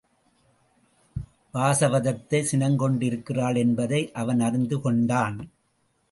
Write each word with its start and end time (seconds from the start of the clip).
வாசவதத்தை 1.53 2.39
சினங்கொண்டிருக்கிறாள் 2.51 3.57
என்பதை 3.57 4.11
அவனறிந்து 4.13 4.79
கொண்டான். 4.79 5.37